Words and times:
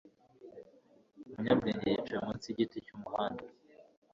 umunyabwenge 1.27 1.85
yicaye 1.91 2.19
munsi 2.25 2.45
yigiti 2.49 2.85
cyumuhanda 2.85 3.43